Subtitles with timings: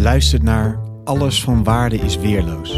[0.00, 2.70] Je luistert naar Alles van Waarde is Weerloos.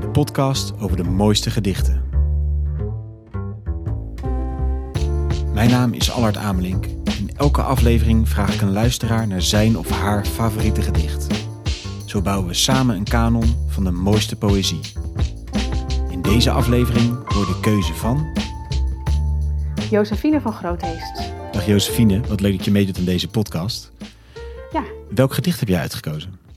[0.00, 2.02] De podcast over de mooiste gedichten.
[5.52, 6.84] Mijn naam is Allard Amelink.
[7.18, 11.26] In elke aflevering vraag ik een luisteraar naar zijn of haar favoriete gedicht.
[12.06, 14.80] Zo bouwen we samen een kanon van de mooiste poëzie.
[16.10, 18.26] In deze aflevering hoor de keuze van...
[19.90, 21.32] Josephine van Grootheest.
[21.52, 23.92] Dag Josephine, wat leuk dat je meedoet aan deze podcast.
[24.72, 24.82] Ja,
[25.14, 26.47] Welk gedicht heb jij uitgekozen?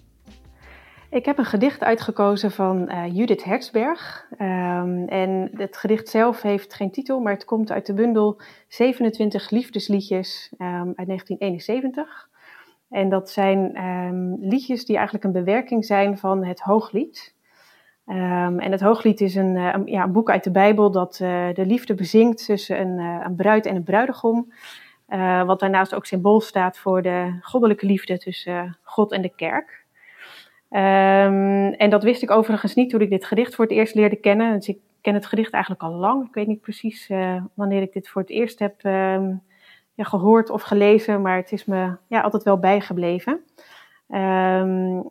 [1.12, 4.28] Ik heb een gedicht uitgekozen van eh, Judith Hertzberg.
[4.38, 9.50] Ehm, en het gedicht zelf heeft geen titel, maar het komt uit de bundel 27
[9.50, 12.30] liefdesliedjes ehm, uit 1971.
[12.90, 17.36] En dat zijn ehm, liedjes die eigenlijk een bewerking zijn van het Hooglied.
[18.06, 21.94] En het Hooglied is een, eh, ja, boek uit de Bijbel dat eh, de liefde
[21.94, 24.54] bezingt tussen een, een bruid en een bruidegom.
[25.46, 29.81] Wat daarnaast ook symbool staat voor de goddelijke liefde tussen God en de kerk.
[30.72, 34.16] Ehm, en dat wist ik overigens niet toen ik dit gedicht voor het eerst leerde
[34.16, 34.54] kennen.
[34.54, 36.28] Dus ik ken het gedicht eigenlijk al lang.
[36.28, 39.34] Ik weet niet precies eh, wanneer ik dit voor het eerst heb ehm,
[39.94, 43.42] ja, gehoord of gelezen, maar het is me ja, altijd wel bijgebleven.
[44.10, 45.02] Ehm,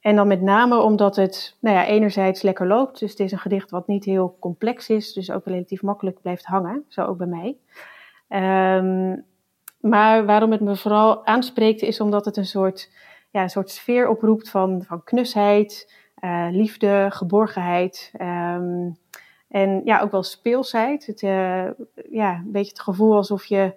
[0.00, 2.98] en dan met name omdat het nou ja, enerzijds lekker loopt.
[2.98, 6.44] Dus het is een gedicht wat niet heel complex is, dus ook relatief makkelijk blijft
[6.44, 6.84] hangen.
[6.88, 7.56] Zo ook bij mij.
[9.80, 12.90] Maar waarom het me vooral aanspreekt is omdat het een soort,
[13.30, 18.10] ja, een soort sfeer oproept van, van knusheid, eh, liefde, geborgenheid.
[18.16, 18.90] ehm,
[19.48, 21.06] en ja, ook wel speelsheid.
[21.06, 21.64] Het, eh,
[22.10, 23.74] ja, een beetje het gevoel alsof je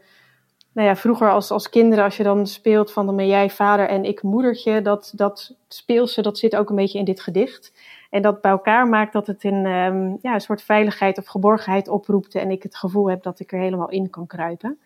[0.72, 3.88] nou ja, vroeger als, als kinderen, als je dan speelt van dan ben jij vader
[3.88, 7.74] en ik moedertje, dat, dat speelse, dat zit ook een beetje in dit gedicht.
[8.10, 11.88] En dat bij elkaar maakt dat het een, ehm, ja, een soort veiligheid of geborgenheid
[11.88, 14.80] oproept en ik het gevoel heb dat ik er helemaal in kan kruipen.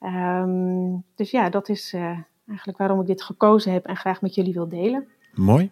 [0.00, 4.34] Ehm, dus ja, dat is eh, eigenlijk waarom ik dit gekozen heb en graag met
[4.34, 5.06] jullie wil delen.
[5.34, 5.70] Mooi.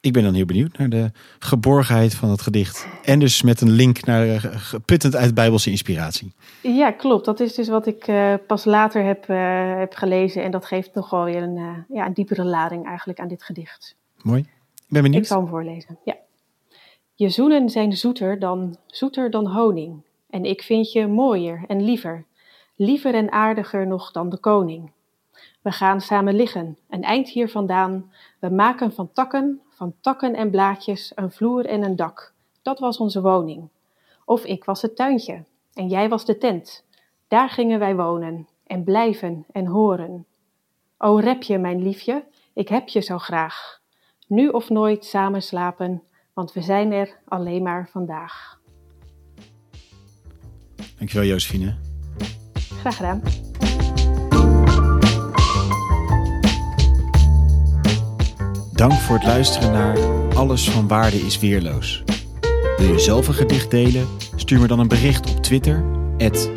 [0.00, 2.86] Ik ben dan heel benieuwd naar de geborgenheid van het gedicht.
[3.02, 6.32] En dus met een link naar geputtend uit Bijbelse inspiratie.
[6.62, 7.24] Ja, klopt.
[7.24, 10.94] Dat is dus wat ik eh, pas later heb, eh, heb gelezen en dat geeft
[10.94, 13.96] nog wel weer een, eh, ja, een diepere lading eigenlijk aan dit gedicht.
[14.22, 14.40] Mooi.
[14.40, 14.46] Ik
[14.88, 15.26] ben Ik benieuwd.
[15.26, 15.98] zal hem voorlezen.
[16.04, 16.16] Ja.
[17.14, 20.02] Je zoenen zijn zoeter dan, zoeter dan honing.
[20.30, 22.24] En ik vind je mooier en liever.
[22.76, 24.90] Liever en aardiger nog dan de koning.
[25.62, 28.12] We gaan samen liggen, een eind hier vandaan.
[28.38, 32.32] We maken van takken, van takken en blaadjes een vloer en een dak.
[32.62, 33.68] Dat was onze woning.
[34.24, 36.84] Of ik was het tuintje en jij was de tent.
[37.28, 40.26] Daar gingen wij wonen en blijven en horen.
[40.98, 43.80] O repje, mijn liefje, ik heb je zo graag.
[44.26, 46.02] Nu of nooit samen slapen,
[46.32, 48.60] want we zijn er alleen maar vandaag.
[50.98, 51.76] Dankjewel Josephine.
[52.54, 53.22] Graag gedaan.
[58.74, 59.98] Dank voor het luisteren naar
[60.34, 62.02] Alles van Waarde is Weerloos.
[62.76, 64.06] Wil je zelf een gedicht delen?
[64.36, 65.84] Stuur me dan een bericht op Twitter,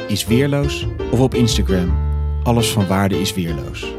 [0.08, 1.98] isweerloos, of op Instagram,
[2.44, 3.94] Alles van Waarde is Weerloos.